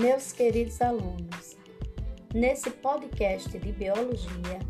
[0.00, 1.56] Meus queridos alunos,
[2.32, 4.60] nesse podcast de biologia,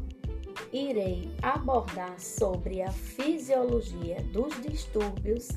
[0.73, 5.49] irei abordar sobre a fisiologia dos distúrbios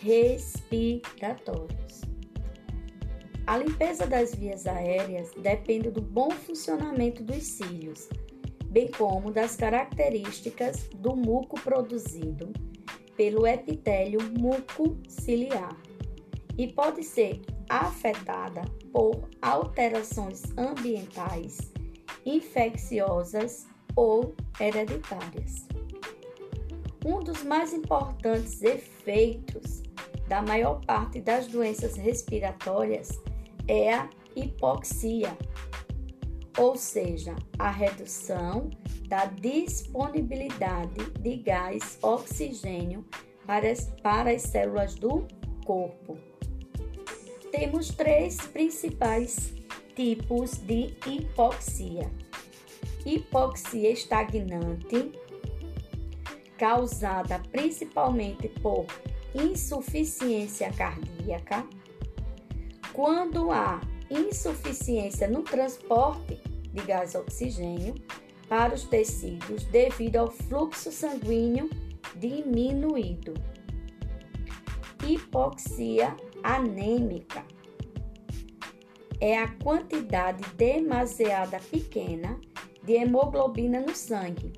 [0.00, 2.02] respiratórios.
[3.44, 8.08] A limpeza das vias aéreas depende do bom funcionamento dos cílios,
[8.66, 12.52] bem como das características do muco produzido
[13.16, 15.76] pelo epitélio mucociliar
[16.56, 21.72] e pode ser afetada por alterações ambientais,
[22.24, 25.66] infecciosas ou hereditárias.
[27.04, 29.82] Um dos mais importantes efeitos
[30.28, 33.08] da maior parte das doenças respiratórias
[33.66, 35.36] é a hipoxia,
[36.58, 38.70] ou seja, a redução
[39.08, 43.06] da disponibilidade de gás oxigênio
[43.46, 45.26] para as, para as células do
[45.64, 46.27] corpo.
[47.50, 49.54] Temos três principais
[49.94, 52.10] tipos de hipoxia:
[53.06, 55.12] hipoxia estagnante,
[56.58, 58.86] causada principalmente por
[59.34, 61.66] insuficiência cardíaca.
[62.92, 66.40] Quando há insuficiência no transporte
[66.72, 67.94] de gás oxigênio
[68.48, 71.68] para os tecidos devido ao fluxo sanguíneo
[72.16, 73.34] diminuído.
[75.06, 76.16] Hipoxia
[76.48, 77.44] anêmica
[79.20, 82.40] é a quantidade demasiada pequena
[82.82, 84.52] de hemoglobina no sangue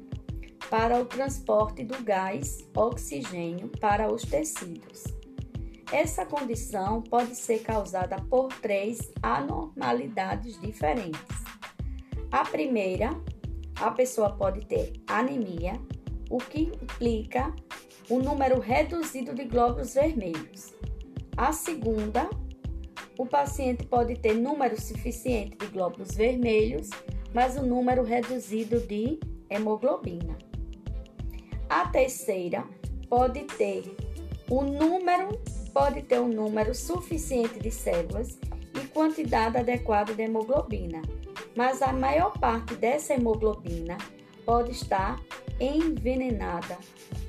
[0.70, 5.02] para o transporte do gás oxigênio para os tecidos.
[5.91, 11.20] Essa condição pode ser causada por três anormalidades diferentes.
[12.30, 13.10] A primeira,
[13.75, 15.72] a pessoa pode ter anemia,
[16.30, 17.52] o que implica
[18.08, 20.78] um número reduzido de glóbulos vermelhos.
[21.41, 22.28] A segunda,
[23.16, 26.91] o paciente pode ter número suficiente de glóbulos vermelhos,
[27.32, 30.37] mas um número reduzido de hemoglobina.
[31.66, 32.62] A terceira
[33.09, 33.97] pode ter
[34.50, 35.28] um número
[35.72, 38.38] pode ter um número suficiente de células
[38.75, 41.00] e quantidade adequada de hemoglobina,
[41.56, 43.97] mas a maior parte dessa hemoglobina
[44.44, 45.19] pode estar
[45.59, 46.76] envenenada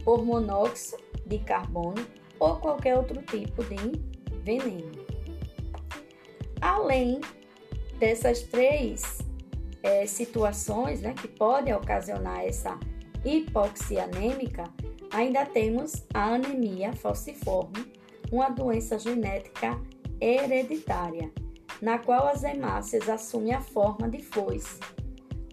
[0.03, 2.05] por monóxido de carbono
[2.41, 3.75] ou qualquer outro tipo de
[4.43, 5.05] veneno.
[6.61, 7.21] Além
[7.97, 9.19] dessas três
[9.83, 12.79] é, situações né, que podem ocasionar essa
[13.23, 14.63] hipoxia anêmica,
[15.11, 17.91] ainda temos a anemia falciforme,
[18.31, 19.79] uma doença genética
[20.19, 21.31] hereditária,
[21.81, 24.79] na qual as hemácias assumem a forma de foice,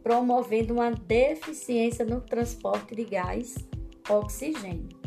[0.03, 3.57] promovendo uma deficiência no transporte de gás
[4.09, 4.98] oxigênio.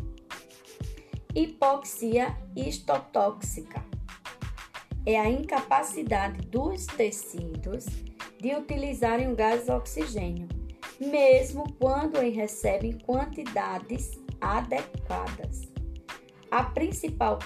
[1.34, 3.82] Hipoxia histotóxica
[5.06, 7.86] é a incapacidade dos tecidos
[8.38, 10.46] de utilizarem o gás oxigênio
[11.00, 14.10] mesmo quando recebem quantidades
[14.40, 15.62] adequadas.
[16.50, 17.38] A principal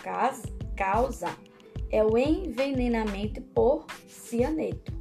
[0.75, 1.29] causa
[1.91, 4.93] é o envenenamento por cianeto.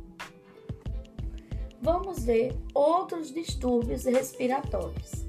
[1.82, 5.26] Vamos ver outros distúrbios respiratórios.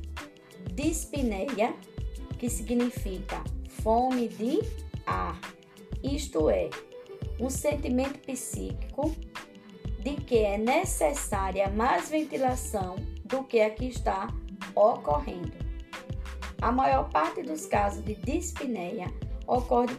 [0.74, 1.74] Dispneia,
[2.38, 3.42] que significa
[3.82, 4.60] fome de
[5.06, 5.40] ar,
[6.02, 6.70] isto é,
[7.40, 9.14] um sentimento psíquico
[10.00, 14.28] de que é necessária mais ventilação do que a que está
[14.74, 15.52] ocorrendo.
[16.60, 19.12] A maior parte dos casos de dispneia
[19.46, 19.96] ocorre,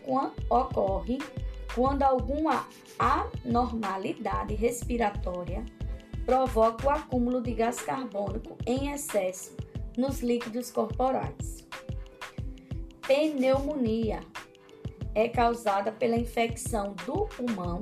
[0.50, 1.20] ocorre
[1.76, 2.68] quando alguma
[2.98, 5.64] anormalidade respiratória
[6.26, 9.56] provoca o acúmulo de gás carbônico em excesso
[9.98, 11.67] nos líquidos corporais.
[13.08, 14.20] Pneumonia
[15.16, 17.82] é causada pela infecção do pulmão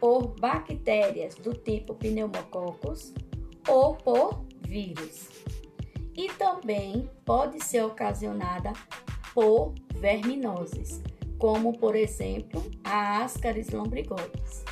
[0.00, 3.12] por bactérias do tipo pneumococcus
[3.68, 5.28] ou por vírus.
[6.16, 8.72] E também pode ser ocasionada
[9.34, 11.02] por verminoses,
[11.38, 14.64] como por exemplo a Ascaris lombrigoides.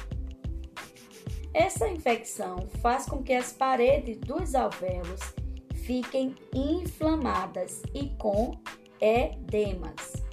[1.52, 5.20] Essa infecção faz com que as paredes dos alvéolos
[5.75, 8.58] fiquem inflamadas e com
[9.00, 10.25] edemas.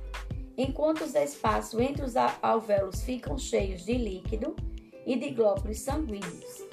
[0.57, 4.55] Enquanto os espaços entre os alvéolos ficam cheios de líquido,
[5.05, 6.63] e de glóbulos sanguíneos.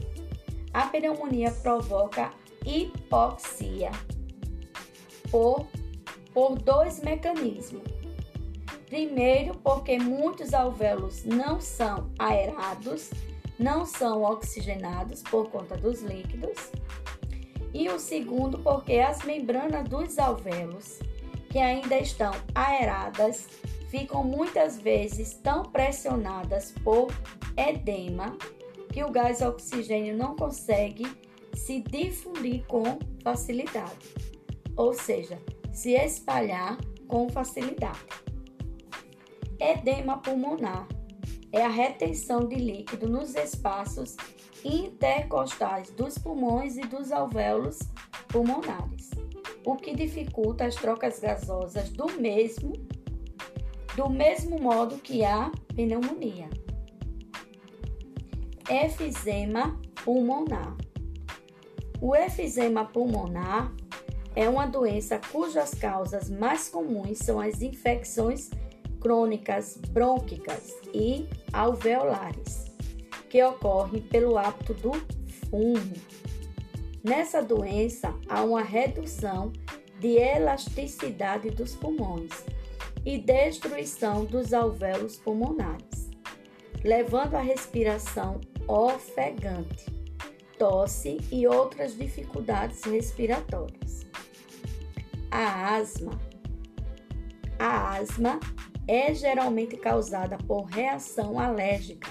[0.72, 2.32] A pneumonia provoca
[2.64, 3.90] hipoxia
[5.31, 5.66] por,
[6.32, 7.82] por dois mecanismos.
[8.86, 13.10] Primeiro, porque muitos alvéolos não são aerados,
[13.58, 16.72] não são oxigenados por conta dos líquidos.
[17.72, 20.98] E o segundo, porque as membranas dos alvéolos,
[21.50, 23.49] que ainda estão aeradas,
[23.91, 27.08] ficam muitas vezes tão pressionadas por
[27.56, 28.38] edema
[28.93, 31.06] que o gás oxigênio não consegue
[31.55, 34.14] se difundir com facilidade,
[34.76, 35.38] ou seja,
[35.73, 37.99] se espalhar com facilidade.
[39.58, 40.87] Edema pulmonar
[41.53, 44.17] é a retenção de líquido nos espaços
[44.64, 47.79] intercostais dos pulmões e dos alvéolos
[48.29, 49.11] pulmonares,
[49.64, 52.72] o que dificulta as trocas gasosas do mesmo
[53.96, 56.48] do mesmo modo que a pneumonia.
[58.68, 60.76] Efizema pulmonar.
[62.00, 63.74] O efizema pulmonar
[64.34, 68.48] é uma doença cujas causas mais comuns são as infecções
[69.00, 72.66] crônicas brônquicas e alveolares,
[73.28, 74.92] que ocorrem pelo hábito do
[75.50, 76.19] fumo.
[77.02, 79.52] Nessa doença, há uma redução
[79.99, 82.31] de elasticidade dos pulmões
[83.06, 86.11] e destruição dos alvéolos pulmonares,
[86.85, 88.38] levando à respiração
[88.69, 89.87] ofegante,
[90.58, 94.06] tosse e outras dificuldades respiratórias.
[95.31, 96.20] A asma.
[97.58, 98.38] A asma
[98.87, 102.11] é geralmente causada por reação alérgica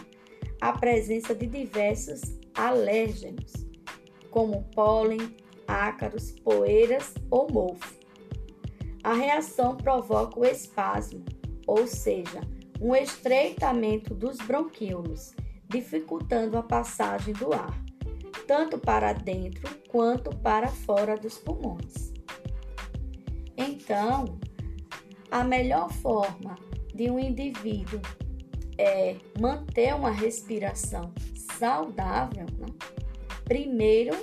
[0.59, 2.21] à presença de diversos
[2.55, 3.68] alérgenos,
[4.29, 5.35] como pólen,
[5.67, 7.97] ácaros, poeiras ou mofo.
[9.03, 11.23] A reação provoca o espasmo,
[11.65, 12.41] ou seja,
[12.81, 15.33] um estreitamento dos bronquíolos,
[15.67, 17.73] dificultando a passagem do ar,
[18.47, 22.11] tanto para dentro quanto para fora dos pulmões.
[23.55, 24.39] Então,
[25.29, 26.57] a melhor forma
[26.93, 28.01] de um indivíduo
[28.77, 31.13] é manter uma respiração
[31.57, 32.67] saudável, né?
[33.49, 34.15] Primeiro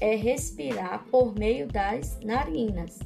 [0.00, 2.98] é respirar por meio das narinas,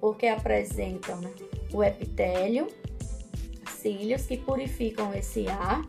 [0.00, 1.32] porque apresentam né,
[1.72, 2.66] o epitélio,
[3.68, 5.82] cílios que purificam esse ar,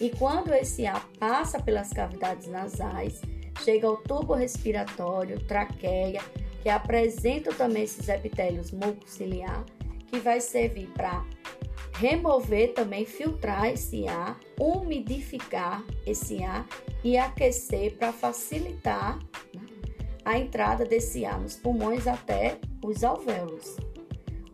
[0.00, 3.20] e quando esse ar passa pelas cavidades nasais,
[3.62, 6.22] chega ao tubo respiratório, traqueia,
[6.62, 9.64] que apresentam também esses epitélios mucociliar,
[10.06, 11.22] que vai servir para
[11.98, 16.64] remover também, filtrar esse ar, umidificar esse ar
[17.02, 19.18] e aquecer para facilitar
[19.52, 19.66] né,
[20.24, 23.76] a entrada desse ar nos pulmões até os alvéolos.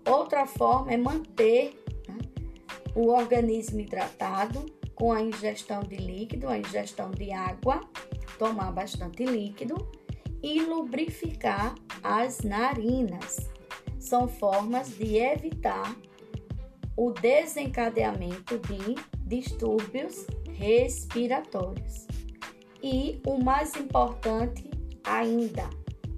[0.06, 1.75] Outra forma é manter
[2.08, 2.19] né,
[2.94, 4.64] o organismo hidratado
[4.94, 7.81] com a ingestão de líquido, a ingestão de água,
[8.38, 9.76] tomar bastante líquido
[10.43, 13.50] e lubrificar as narinas.
[13.99, 15.94] São formas de evitar
[16.96, 18.94] o desencadeamento de
[19.26, 22.06] distúrbios respiratórios.
[22.82, 24.70] E o mais importante
[25.05, 25.69] ainda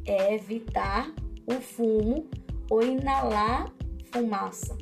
[0.04, 1.12] é evitar
[1.46, 2.28] o fumo
[2.70, 3.72] ou inalar
[4.12, 4.76] fumaça,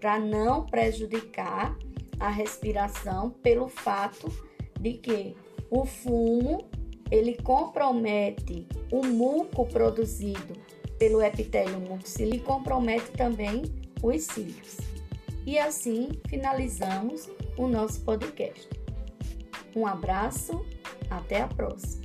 [0.00, 1.76] para não prejudicar
[2.18, 4.30] a respiração pelo fato
[4.80, 5.36] de que
[5.70, 6.68] o fumo
[7.10, 10.54] ele compromete o muco produzido
[10.98, 13.62] pelo epitélio mucociliar e compromete também
[14.02, 14.76] os cílios.
[15.46, 18.68] E assim finalizamos o nosso podcast.
[19.76, 20.64] Um abraço,
[21.10, 22.03] até a próxima.